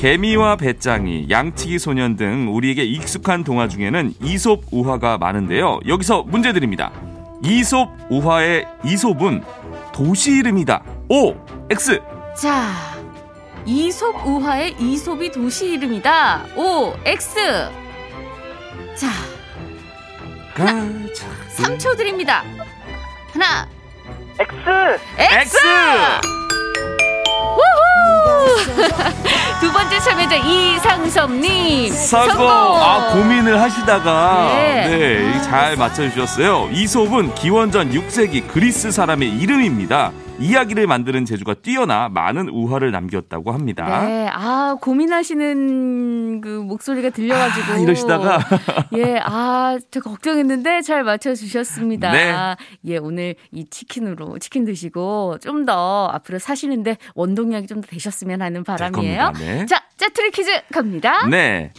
개미와 0.03 0.57
배짱이, 0.57 1.27
양치기 1.29 1.79
소년 1.79 2.17
등 2.17 2.53
우리에게 2.53 2.83
익숙한 2.83 3.45
동화 3.45 3.69
중에는 3.69 4.15
이솝 4.21 4.63
우화가 4.69 5.17
많은데요. 5.17 5.79
여기서 5.87 6.23
문제 6.23 6.51
드립니다. 6.51 6.91
이솝 7.41 7.87
우화의 8.09 8.67
이솝은 8.83 9.41
도시 9.93 10.31
이름이다. 10.31 10.83
O, 11.07 11.33
X. 11.69 12.01
자, 12.37 12.73
이솝 13.65 14.27
우화의 14.27 14.75
이솝이 14.77 15.31
도시 15.31 15.69
이름이다. 15.69 16.47
O 16.57 16.93
X. 17.05 17.35
자, 18.97 19.07
가자. 20.53 21.25
3초 21.55 21.95
드립니다. 21.95 22.43
하나, 23.31 23.69
X! 24.37 24.53
X. 25.17 25.57
우후! 25.65 26.42
두 29.59 29.71
번째 29.71 29.99
참여자 29.99 30.35
이상섭님 30.35 31.93
성공. 31.93 32.49
아 32.49 33.11
고민을 33.13 33.59
하시다가 33.61 34.47
네. 34.55 34.87
네, 34.87 35.41
잘 35.43 35.75
맞춰주셨어요. 35.77 36.69
이솝은 36.71 37.33
기원전 37.35 37.91
6세기 37.91 38.47
그리스 38.47 38.91
사람의 38.91 39.29
이름입니다. 39.29 40.11
이야기를 40.39 40.87
만드는 40.87 41.25
재주가 41.25 41.53
뛰어나 41.53 42.09
많은 42.09 42.49
우화를 42.49 42.91
남겼다고 42.91 43.51
합니다. 43.51 44.05
네, 44.05 44.27
아 44.31 44.75
고민하시는 44.81 46.41
그 46.41 46.47
목소리가 46.47 47.11
들려가지고 47.11 47.71
아, 47.73 47.77
이러시다가 47.77 48.39
예, 48.97 49.19
아, 49.23 49.77
저 49.91 49.99
걱정했는데 49.99 50.81
잘 50.81 51.03
맞춰주셨습니다. 51.03 52.11
네. 52.11 52.33
예, 52.85 52.97
오늘 52.97 53.35
이 53.51 53.65
치킨으로 53.69 54.39
치킨 54.39 54.65
드시고 54.65 55.37
좀 55.41 55.63
더 55.63 56.07
앞으로 56.07 56.39
사시는데 56.39 56.97
원동력이 57.15 57.67
좀 57.67 57.79
더 57.81 57.87
되셨으면 57.87 58.41
하는 58.41 58.63
바람이에요. 58.65 59.31
겁니다. 59.31 59.39
네. 59.39 59.65
자, 59.65 59.81
짜투리 59.97 60.31
퀴즈 60.31 60.49
갑니다. 60.73 61.25
네. 61.27 61.71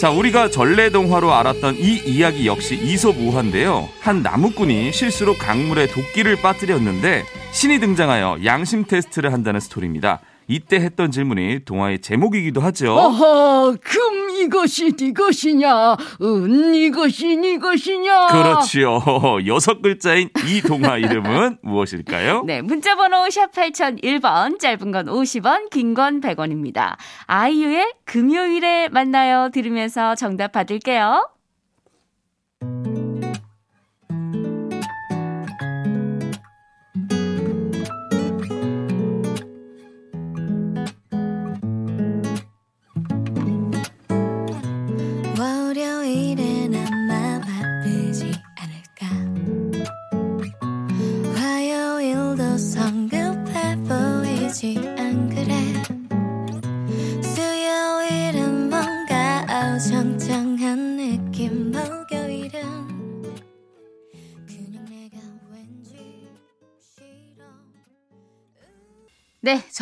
자, 0.00 0.10
우리가 0.10 0.50
전래동화로 0.50 1.32
알았던 1.32 1.76
이 1.76 2.02
이야기 2.06 2.46
역시 2.48 2.74
이솝 2.74 3.16
우화인데요. 3.16 3.88
한 4.00 4.22
나무꾼이 4.22 4.92
실수로 4.92 5.34
강물에 5.36 5.86
도끼를 5.86 6.36
빠뜨렸는데 6.42 7.22
신이 7.52 7.80
등장하여 7.80 8.38
양심 8.44 8.84
테스트를 8.84 9.32
한다는 9.32 9.60
스토리입니다. 9.60 10.20
이때 10.50 10.76
했던 10.76 11.10
질문이 11.10 11.60
동화의 11.66 11.98
제목이기도 12.00 12.60
하죠. 12.62 12.92
어허, 12.94 13.76
금 13.82 14.30
이것이 14.30 14.92
네 14.92 15.12
것이냐? 15.12 15.96
은 16.22 16.74
이것이 16.74 17.36
네 17.36 17.58
것이냐? 17.58 18.28
그렇지요. 18.28 19.02
여섯 19.46 19.82
글자인 19.82 20.30
이 20.46 20.62
동화 20.62 20.96
이름은 20.96 21.58
무엇일까요? 21.62 22.44
네, 22.44 22.62
문자번호 22.62 23.28
샵 23.28 23.52
8001번, 23.52 24.58
짧은 24.58 24.90
건 24.90 25.06
50원, 25.06 25.68
긴 25.70 25.92
건 25.94 26.20
100원입니다. 26.20 26.96
아이유의 27.26 27.94
금요일에 28.04 28.88
만나요 28.88 29.50
들으면서 29.52 30.14
정답 30.14 30.52
받을게요. 30.52 31.28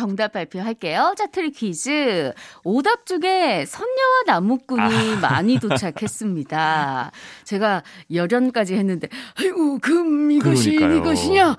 정답 0.07 0.31
발표할게요. 0.31 1.15
짜투리 1.17 1.51
퀴즈. 1.51 2.31
오답 2.63 3.05
중에 3.05 3.65
선녀와 3.65 4.23
나무꾼이 4.25 4.81
아. 4.81 5.19
많이 5.21 5.59
도착했습니다. 5.59 7.11
제가 7.43 7.83
열연까지 8.13 8.75
했는데, 8.75 9.09
아이고 9.37 9.79
금 9.79 10.31
이것이 10.31 10.75
그러니까요. 10.75 10.99
이것이냐 11.01 11.49
은 11.49 11.55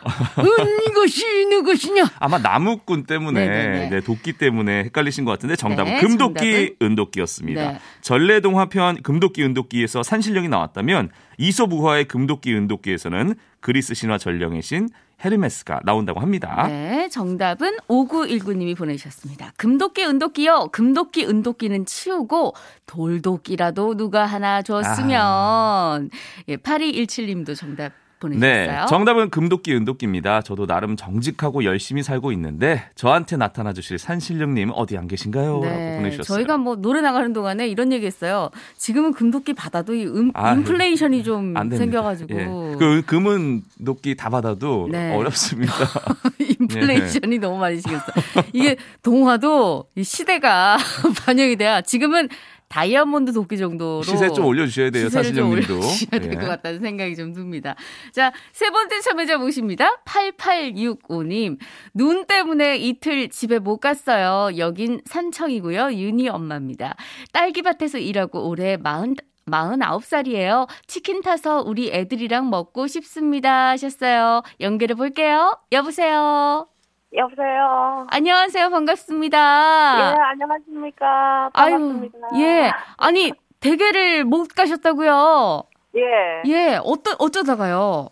이것이 0.89 1.47
누것이냐 1.51 2.05
아마 2.19 2.39
나무꾼 2.39 3.05
때문에 3.05 3.47
네네네. 3.47 3.89
네, 3.91 4.01
도끼 4.01 4.33
때문에 4.33 4.85
헷갈리신 4.85 5.25
것 5.27 5.33
같은데 5.33 5.55
정답은 5.57 5.93
네, 5.93 6.01
금도끼 6.01 6.35
정답은? 6.35 6.77
은도끼였습니다. 6.83 7.73
네. 7.73 7.79
전래동 8.01 8.59
화편 8.59 9.03
금도끼 9.03 9.45
은도끼에서 9.45 10.03
산신령이 10.03 10.49
나왔다면 10.49 11.11
이솝우화의 11.37 12.07
금도끼 12.07 12.55
은도끼에서는 12.55 13.35
그리스 13.61 13.95
신화 13.95 14.17
전령의 14.19 14.63
신 14.63 14.89
헤르메스가 15.25 15.81
나온다고 15.85 16.21
합니다. 16.21 16.67
네, 16.69 17.09
정답은 17.09 17.77
5919님이 17.89 18.77
보내주셨습니다. 18.77 19.53
금도끼, 19.57 20.05
은도끼요. 20.05 20.69
금도끼, 20.73 21.27
은도끼는 21.27 21.87
치우고 21.87 22.55
돌도끼라도 22.87 23.97
누가 23.97 24.27
하나 24.27 24.63
줬으면. 24.63 26.11
예, 26.49 26.57
8217님도 26.57 27.57
정답 27.57 27.93
보내주셨어요. 28.19 28.81
네, 28.81 28.87
정답은 28.89 29.31
금도끼 29.31 29.75
은도끼입니다. 29.75 30.43
저도 30.43 30.67
나름 30.67 30.97
정직하고 30.97 31.65
열심히 31.65 32.03
살고 32.03 32.33
있는데 32.33 32.85
저한테 32.95 33.37
나타나 33.37 33.73
주실 33.73 33.99
산신령님 33.99 34.71
어디 34.75 34.97
안 34.97 35.09
계신가요? 35.09 35.61
라고 35.61 35.61
보내주셨어요. 35.63 36.17
네, 36.17 36.23
저희가 36.23 36.59
뭐 36.59 36.77
노래 36.77 37.01
나가는 37.01 37.33
동안에 37.33 37.69
이런 37.69 37.93
얘기했어요. 37.93 38.51
지금은 38.77 39.13
금도끼 39.13 39.55
받아도 39.55 39.95
이 39.95 40.05
음, 40.07 40.31
아, 40.35 40.53
인플레이션이 40.55 41.23
좀. 41.25 41.55
생겨가지고 41.71 42.39
예. 42.39 42.45
그 42.79 43.03
금은 43.07 43.63
도끼 43.85 44.17
다 44.17 44.29
받아도 44.31 44.89
네. 44.91 45.15
어렵습니다. 45.15 45.73
인플레이션이 46.61 47.37
예. 47.37 47.39
너무 47.39 47.59
많이 47.59 47.81
생겼어. 47.81 48.13
이게 48.53 48.77
동화도 49.03 49.87
이 49.97 50.05
시대가 50.05 50.77
반영이 51.27 51.57
돼야 51.57 51.81
지금은 51.81 52.29
다이아몬드 52.69 53.33
도끼 53.33 53.57
정도로 53.57 54.03
시세 54.03 54.31
좀 54.33 54.45
올려주셔야 54.45 54.91
돼요, 54.91 55.07
시세를 55.07 55.35
좀. 55.35 55.51
올려주셔야 55.51 56.21
될것 56.21 56.43
예. 56.43 56.47
같다는 56.47 56.81
생각이 56.81 57.17
좀 57.17 57.33
듭니다. 57.33 57.75
자, 58.13 58.33
세 58.53 58.71
번째 58.71 59.01
참여자 59.01 59.39
모십니다. 59.39 60.03
8865님. 60.05 61.59
눈 61.95 62.27
때문에 62.27 62.77
이틀 62.77 63.29
집에 63.29 63.59
못 63.59 63.79
갔어요. 63.79 64.57
여긴 64.59 65.01
산청이고요. 65.07 65.95
윤희 65.95 66.29
엄마입니다. 66.29 66.97
딸기밭에서 67.33 67.99
일하고 67.99 68.49
올해 68.49 68.77
40 68.83 69.17
49살이에요. 69.49 70.69
치킨 70.87 71.23
타서 71.23 71.63
우리 71.63 71.91
애들이랑 71.91 72.51
먹고 72.51 72.87
싶습니다. 72.87 73.71
하셨어요. 73.71 74.43
연결해 74.61 74.95
볼게요. 74.95 75.59
여보세요. 75.73 76.69
여보세요. 77.15 78.07
안녕하세요. 78.11 78.69
반갑습니다. 78.71 79.39
예, 79.39 80.21
안녕하십니까. 80.21 81.51
아유, 81.55 81.73
반갑습니다. 81.79 82.29
예. 82.37 82.71
아니, 82.99 83.33
대게를 83.61 84.25
못 84.25 84.49
가셨다고요? 84.55 85.63
예. 85.97 86.43
예, 86.47 86.79
어떠, 86.85 87.17
어쩌다가요? 87.19 88.09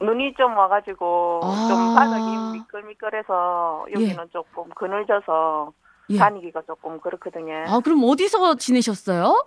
눈이 0.00 0.34
좀 0.34 0.56
와가지고 0.56 1.40
아. 1.44 1.68
좀 1.68 1.94
바닥이 1.94 2.58
미끌미끌해서 2.58 3.86
여기는 3.94 4.28
조금 4.32 4.64
그늘져서 4.74 5.72
예. 6.10 6.18
다니기가 6.18 6.62
조금 6.66 6.98
그렇거든요. 7.00 7.64
아, 7.68 7.78
그럼 7.84 8.02
어디서 8.04 8.56
지내셨어요? 8.56 9.46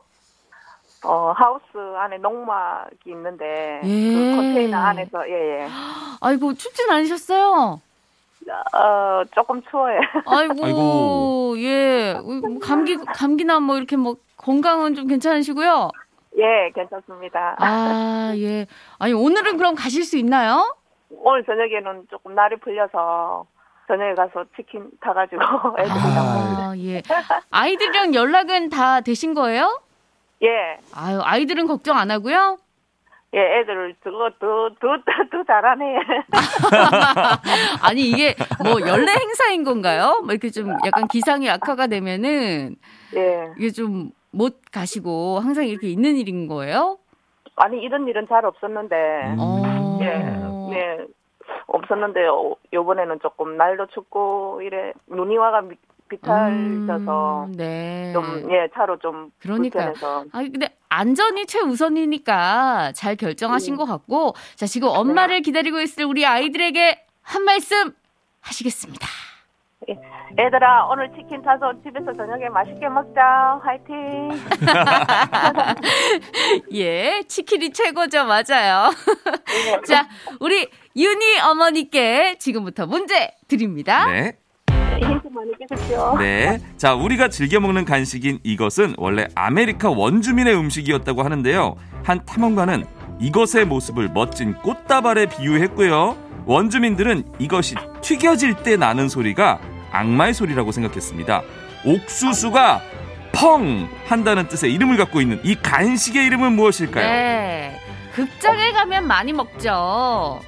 어 1.04 1.34
하우스 1.36 1.65
안에 1.98 2.18
농막이 2.18 3.12
있는데 3.12 3.82
예. 3.84 4.13
그 4.13 4.36
컨테이너 4.38 4.78
안에서 4.78 5.30
예 5.30 5.34
예. 5.63 5.68
아이고, 6.22 6.54
춥진 6.54 6.89
않으셨어요? 6.89 7.82
어 8.74 9.24
조금 9.34 9.62
추워요. 9.70 10.00
아이고, 10.26 10.66
아이고. 10.66 11.56
예. 11.60 12.14
뭐 12.24 12.60
감기, 12.60 12.96
감기나 12.98 13.60
뭐 13.60 13.78
이렇게 13.78 13.96
뭐 13.98 14.16
건강은 14.38 14.96
좀 14.96 15.08
괜찮으시고요? 15.08 15.90
예, 16.38 16.72
괜찮습니다. 16.76 17.56
아, 17.60 18.34
예. 18.36 18.68
아니, 19.00 19.14
오늘은 19.14 19.58
그럼 19.58 19.74
가실 19.76 20.04
수 20.04 20.18
있나요? 20.18 20.76
오늘 21.10 21.46
저녁에는 21.46 22.08
조금 22.10 22.36
날이 22.36 22.58
풀려서 22.58 23.46
저녁에 23.88 24.14
가서 24.16 24.44
치킨 24.56 24.90
타가지고 25.00 25.42
애들이랑 25.80 26.18
아, 26.18 26.74
예. 26.78 27.02
아이들이랑 27.52 28.14
연락은 28.14 28.70
다 28.70 29.02
되신 29.02 29.34
거예요? 29.34 29.80
예, 30.44 30.78
아유, 30.94 31.22
아이들은 31.24 31.68
걱정 31.68 31.98
안 31.98 32.12
하고요? 32.12 32.58
예, 33.36 33.60
애들 33.60 33.95
그거 34.02 34.30
더더더 34.39 35.43
잘하네. 35.45 35.98
아니, 37.84 38.02
이게 38.10 38.34
뭐 38.63 38.80
연례 38.88 39.12
행사인 39.12 39.63
건가요? 39.63 40.21
뭐 40.24 40.32
이렇게 40.32 40.50
좀 40.50 40.69
약간 40.86 41.08
기상이 41.08 41.50
악화가 41.50 41.88
되면은 41.88 42.76
예, 43.15 43.48
이게 43.58 43.71
좀 43.71 44.12
못 44.36 44.58
가시고 44.69 45.39
항상 45.39 45.65
이렇게 45.65 45.88
있는 45.88 46.17
일인 46.17 46.50
거예요? 46.50 46.98
아니 47.56 47.80
이런 47.82 48.06
일은 48.06 48.28
잘 48.28 48.43
없었는데 48.43 48.95
어. 49.39 49.98
예, 50.02 50.08
네 50.76 51.06
없었는데 51.67 52.26
어, 52.28 52.54
요번에는 52.74 53.21
조금 53.21 53.56
날도 53.56 53.86
춥고 53.93 54.60
이래 54.62 54.91
눈이 55.08 55.38
와가 55.38 55.62
미- 55.62 55.78
비탈져서 56.10 57.46
음, 57.46 57.52
네. 57.54 58.12
좀예 58.13 58.70
차로 58.74 59.00
좀 59.00 59.32
그러니까요. 59.39 59.94
불편해서 59.94 60.26
아 60.32 60.39
근데 60.41 60.70
안전이 60.89 61.46
최우선이니까 61.48 62.91
잘 62.94 63.15
결정하신 63.15 63.76
것 63.76 63.86
같고 63.86 64.36
자 64.56 64.65
지금 64.65 64.89
엄마를 64.89 65.41
기다리고 65.41 65.80
있을 65.82 66.06
우리 66.06 66.26
아이들에게 66.26 67.06
한 67.22 67.44
말씀 67.44 67.94
하시겠습니다. 68.41 69.08
애들아 70.38 70.88
오늘 70.88 71.12
치킨 71.15 71.41
타서 71.44 71.74
집에서 71.84 72.12
저녁에 72.13 72.50
맛있게 72.50 72.89
먹자 72.89 73.60
화이팅 73.63 74.32
예, 76.74 77.22
치킨이 77.28 77.72
최고죠, 77.72 78.26
맞아요. 78.26 78.89
자, 79.88 80.08
우리 80.39 80.68
윤희 80.96 81.39
어머니께 81.41 82.38
지금부터 82.39 82.88
문제 82.88 83.32
드립니다. 83.48 84.08
네. 84.08 84.38
힌트 85.00 85.28
많이 85.30 85.52
주십시오 85.70 86.18
네. 86.18 86.60
자, 86.78 86.94
우리가 86.94 87.30
즐겨 87.30 87.60
먹는 87.60 87.86
간식인 87.86 88.40
이것은 88.44 88.96
원래 88.98 89.28
아메리카 89.36 89.90
원주민의 89.90 90.56
음식이었다고 90.56 91.24
하는데요. 91.24 91.76
한 92.04 92.26
탐험가는 92.26 92.86
이것의 93.20 93.66
모습을 93.66 94.10
멋진 94.14 94.54
꽃다발에 94.62 95.28
비유했고요. 95.28 96.18
원주민들은 96.46 97.24
이것이 97.40 97.76
튀겨질 98.02 98.56
때 98.64 98.78
나는 98.78 99.10
소리가 99.10 99.60
악마의 99.92 100.34
소리라고 100.34 100.72
생각했습니다. 100.72 101.42
옥수수가 101.86 102.82
펑 103.34 103.88
한다는 104.06 104.48
뜻의 104.48 104.74
이름을 104.74 104.98
갖고 104.98 105.22
있는 105.22 105.40
이 105.44 105.56
간식의 105.56 106.26
이름은 106.26 106.54
무엇일까요? 106.54 107.06
네. 107.06 107.80
극장에 108.14 108.72
가면 108.72 109.08
많이 109.08 109.34
먹죠. 109.34 110.40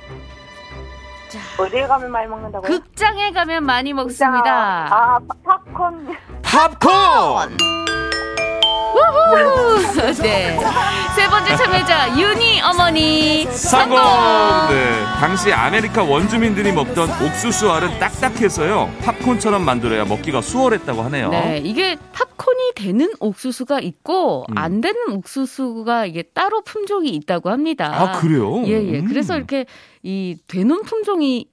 어디에 1.59 1.87
가면 1.87 2.11
많이 2.11 2.27
먹는다고요? 2.27 2.67
극장에 2.69 3.31
가면 3.31 3.63
많이 3.65 3.93
먹습니다. 3.93 4.87
아 4.89 5.19
파- 5.45 5.59
팝콘 5.73 6.15
팝콘! 6.41 7.76
우후! 8.97 10.21
네. 10.21 10.57
세 11.15 11.27
번째 11.27 11.55
참여자 11.55 12.17
윤희 12.17 12.61
어머니 12.61 13.45
성공! 13.45 13.97
네. 14.69 15.03
당시 15.19 15.51
아메리카 15.51 16.03
원주민들이 16.03 16.71
먹던 16.71 17.09
옥수수알은 17.09 17.99
딱딱해서요. 17.99 18.91
팝콘처럼 19.03 19.63
만들어야 19.63 20.05
먹기가 20.05 20.41
수월했다고 20.41 21.01
하네요. 21.03 21.29
네, 21.29 21.61
이게 21.63 21.97
팝콘이 22.13 22.73
되는 22.75 23.11
옥수수가 23.19 23.79
있고 23.81 24.45
음. 24.49 24.57
안 24.57 24.81
되는 24.81 24.97
옥수수가 25.09 26.05
이게 26.05 26.23
따로 26.23 26.61
품종이 26.61 27.09
있다고 27.09 27.49
합니다. 27.49 27.91
아, 27.93 28.19
그래요? 28.19 28.63
예, 28.67 28.73
예. 28.73 28.99
음. 28.99 29.05
그래서 29.07 29.35
이렇게 29.35 29.65
이 30.03 30.37
되는 30.47 30.83
품종이 30.83 31.45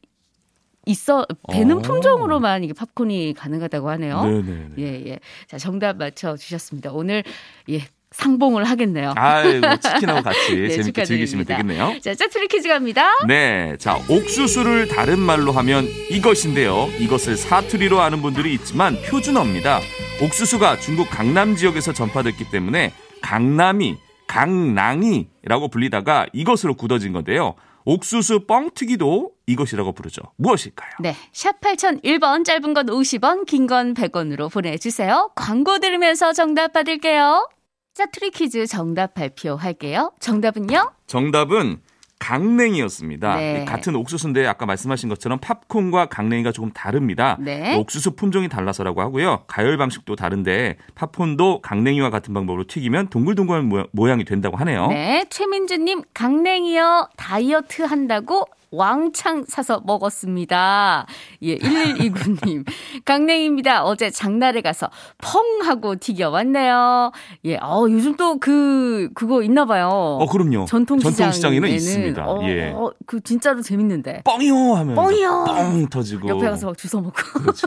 있어 0.87 1.27
되는 1.51 1.77
어. 1.77 1.81
품종으로만 1.81 2.65
이게 2.65 2.73
팝콘이 2.73 3.35
가능하다고 3.35 3.91
하네요. 3.91 4.23
네네. 4.23 4.67
예, 4.79 4.85
예. 5.11 5.19
자, 5.47 5.59
정답 5.59 5.97
맞춰 5.97 6.37
주셨습니다. 6.37 6.93
오늘 6.93 7.23
예, 7.71 7.81
상봉을 8.15 8.65
하겠네요. 8.65 9.13
아이고, 9.17 9.67
치킨하고 9.83 10.23
같이 10.23 10.55
네, 10.55 10.69
재밌게 10.69 11.05
즐기시면 11.05 11.45
축하드립니다. 11.47 11.57
되겠네요. 11.87 12.01
자, 12.01 12.15
짜투리 12.15 12.47
퀴즈 12.49 12.69
갑니다. 12.69 13.09
네. 13.27 13.77
자, 13.79 13.97
옥수수를 14.09 14.87
다른 14.89 15.19
말로 15.19 15.51
하면 15.53 15.85
이것인데요. 16.11 16.89
이것을 17.01 17.37
사투리로 17.37 18.01
아는 18.01 18.23
분들이 18.23 18.55
있지만 18.55 18.97
표준어입니다. 19.03 19.81
옥수수가 20.23 20.79
중국 20.79 21.11
강남 21.11 21.57
지역에서 21.57 21.93
전파됐기 21.93 22.51
때문에 22.51 22.93
강남이, 23.21 23.97
강낭이라고 24.29 25.69
불리다가 25.69 26.27
이것으로 26.33 26.75
굳어진 26.75 27.13
건데요. 27.13 27.55
옥수수 27.85 28.47
뻥튀기도 28.47 29.33
이것이라고 29.47 29.93
부르죠. 29.93 30.23
무엇일까요? 30.37 30.91
네. 31.01 31.15
샵 31.33 31.61
8001번 31.61 32.45
짧은 32.45 32.73
건 32.75 32.87
50원, 32.87 33.45
긴 33.47 33.67
건 33.67 33.95
100원으로 33.95 34.51
보내주세요. 34.53 35.31
광고 35.35 35.79
들으면서 35.79 36.33
정답 36.33 36.73
받을게요. 36.73 37.49
짜투리 37.95 38.31
퀴즈 38.31 38.67
정답 38.67 39.15
발표할게요. 39.15 40.13
정답은요? 40.19 40.93
정답은 41.07 41.81
강냉이였습니다. 42.25 43.37
네. 43.37 43.63
이 43.63 43.65
같은 43.65 43.95
옥수수인데 43.97 44.47
아까 44.47 44.67
말씀하신 44.67 45.09
것처럼 45.09 45.39
팝콘과 45.41 46.07
강냉이가 46.07 46.53
조금 46.53 46.71
다릅니다. 46.73 47.37
네. 47.41 47.77
옥수수 47.77 48.13
품종이 48.17 48.49
달라서라고 48.49 49.01
하고요. 49.01 49.45
가열 49.47 49.77
방식도 49.77 50.17
다른데 50.17 50.77
팝콘도 50.95 51.61
강냉이와 51.63 52.11
같은 52.11 52.33
방법으로 52.35 52.67
튀기면 52.67 53.09
동글동글한 53.09 53.69
모양- 53.69 53.87
모양이 53.93 54.25
된다고 54.25 54.57
하네요. 54.59 54.89
네, 54.89 55.25
최민주님 55.31 56.03
강냉이요 56.15 57.09
다이어트 57.17 57.83
한다고 57.83 58.45
왕창 58.75 59.45
사서 59.47 59.83
먹었습니다. 59.85 61.07
예, 61.43 61.59
1129님. 61.59 62.65
강냉입니다. 63.05 63.85
어제 63.85 64.11
장날에 64.11 64.61
가서 64.61 64.91
펑 65.19 65.43
하고 65.65 65.97
튀겨왔네요. 65.97 67.13
예, 67.45 67.57
어, 67.57 67.87
요즘 67.89 68.17
또 68.17 68.39
그, 68.39 69.11
그거 69.15 69.43
있나 69.43 69.65
봐요. 69.65 69.89
어, 69.89 70.27
그럼요. 70.27 70.65
전통시장. 70.67 71.13
전통시장에는 71.13 71.69
있습니다. 71.69 72.25
어, 72.27 72.43
예. 72.45 72.73
어, 72.75 72.91
그 73.07 73.21
진짜로 73.23 73.63
재밌는데. 73.63 74.23
뻥이요 74.25 74.75
하면서 74.75 75.01
뻥이요. 75.03 75.45
뻥 75.47 75.89
터지고 75.89 76.29
옆에 76.29 76.49
가서 76.51 76.67
막 76.67 76.77
주워 76.79 77.03
먹고. 77.03 77.23
그렇죠. 77.41 77.67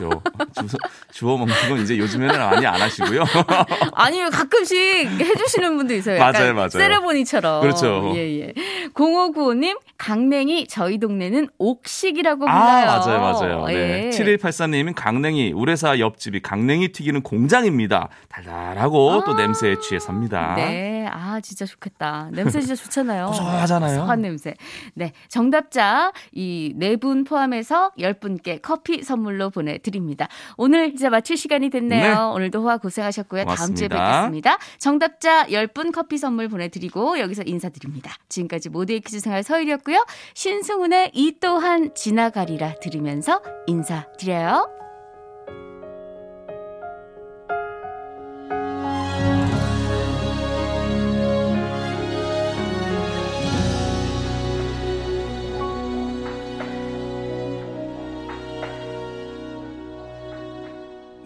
주워, 0.52 0.68
주워 1.12 1.38
먹는 1.38 1.54
건 1.68 1.80
이제 1.80 1.96
요즘에는 1.98 2.38
많이 2.38 2.66
안 2.66 2.80
하시고요. 2.80 3.24
아니요, 3.94 4.28
가끔씩 4.30 4.76
해주시는 5.20 5.76
분도 5.76 5.94
있어요. 5.94 6.18
맞아요, 6.18 6.54
맞아요. 6.54 6.68
세레모니처럼. 6.68 7.62
그렇죠. 7.62 8.12
예, 8.14 8.40
예. 8.40 8.52
0595님, 8.94 9.78
강냉이 9.96 10.66
저희 10.68 10.97
동네는 11.00 11.48
옥식이라고 11.58 12.40
불러요. 12.40 12.56
아, 12.58 12.84
맞아요, 12.98 13.20
맞아요. 13.20 13.66
네. 13.66 14.06
예. 14.06 14.10
7184님은 14.10 14.94
강냉이, 14.96 15.52
우레사 15.52 15.98
옆집이 15.98 16.40
강냉이 16.40 16.88
튀기는 16.92 17.22
공장입니다. 17.22 18.08
달달하고 18.28 19.24
또 19.24 19.34
냄새에 19.34 19.76
취해 19.80 19.98
삽니다. 19.98 20.54
네, 20.56 21.06
아 21.10 21.40
진짜 21.40 21.64
좋겠다. 21.66 22.28
냄새 22.32 22.60
진짜 22.60 22.74
좋잖아요. 22.74 23.26
고소하잖아요. 23.32 23.98
고소한 24.00 24.22
냄새. 24.22 24.54
네, 24.94 25.12
정답자 25.28 26.12
이 26.32 26.74
네 26.76 26.96
분 26.96 27.24
포함해서 27.24 27.92
10분께 27.98 28.60
커피 28.62 29.02
선물로 29.02 29.50
보내드립니다. 29.50 30.26
오늘 30.56 30.92
이제 30.94 31.08
마칠 31.08 31.36
시간이 31.36 31.70
됐네요. 31.70 32.02
네. 32.02 32.14
오늘도 32.14 32.62
호화 32.62 32.78
고생하셨고요. 32.78 33.44
다음 33.44 33.74
주에 33.74 33.86
고맙습니다. 33.88 34.12
뵙겠습니다. 34.16 34.58
정답자 34.78 35.46
10분 35.46 35.92
커피 35.94 36.18
선물 36.18 36.48
보내드리고 36.48 37.18
여기서 37.20 37.42
인사드립니다. 37.46 38.12
지금까지 38.28 38.68
모두의 38.70 39.00
퀴즈 39.00 39.20
생활 39.20 39.42
서일이었고요. 39.42 40.04
신승훈 40.34 40.87
의이 40.92 41.38
또한 41.40 41.94
지나가리라 41.94 42.76
들으면서 42.80 43.42
인사드려요. 43.66 44.78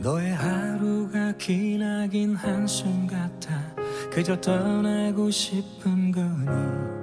너의 0.03 0.35
하루가 0.35 1.33
기나긴 1.39 2.35
한숨 2.35 3.07
같아 3.07 3.73
그저 4.11 4.41
떠나고 4.41 5.31
싶은 5.31 6.11
거니 6.11 7.02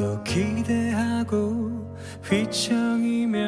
또 0.00 0.24
기대하고 0.24 1.94
휘청이며 2.24 3.38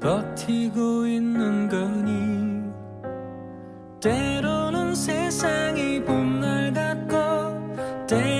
버티고 0.00 1.06
있는 1.06 1.68
거니? 1.68 2.72
때로는 4.00 4.94
세상이 4.94 6.02
봄날 6.02 6.72
같고 6.72 8.06
때 8.06 8.37